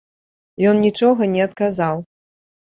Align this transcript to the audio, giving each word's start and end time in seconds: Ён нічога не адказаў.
Ён 0.69 0.79
нічога 0.85 1.27
не 1.35 1.41
адказаў. 1.47 2.03